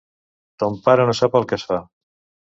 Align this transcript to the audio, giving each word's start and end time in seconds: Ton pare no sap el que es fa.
Ton 0.61 0.77
pare 0.87 1.05
no 1.09 1.15
sap 1.19 1.37
el 1.39 1.45
que 1.51 1.59
es 1.61 1.67
fa. 1.73 1.79